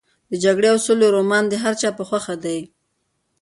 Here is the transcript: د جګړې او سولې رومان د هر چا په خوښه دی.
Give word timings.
د 0.31 0.33
جګړې 0.43 0.67
او 0.73 0.77
سولې 0.85 1.07
رومان 1.15 1.43
د 1.49 1.53
هر 1.63 1.73
چا 1.81 1.89
په 1.97 2.03
خوښه 2.09 2.35
دی. 2.43 2.59